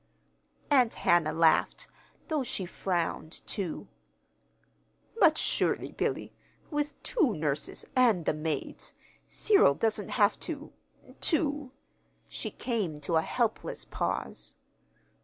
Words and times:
Aunt 0.71 0.95
Hannah 0.95 1.31
laughed, 1.31 1.87
though 2.27 2.41
she 2.41 2.65
frowned, 2.65 3.45
too. 3.45 3.87
"But, 5.19 5.37
surely, 5.37 5.91
Billy, 5.91 6.33
with 6.71 6.99
two 7.03 7.35
nurses 7.35 7.85
and 7.95 8.25
the 8.25 8.33
maids, 8.33 8.93
Cyril 9.27 9.75
doesn't 9.75 10.09
have 10.09 10.39
to 10.39 10.73
to" 11.29 11.71
She 12.27 12.49
came 12.49 12.99
to 13.01 13.17
a 13.17 13.21
helpless 13.21 13.85
pause. 13.85 14.55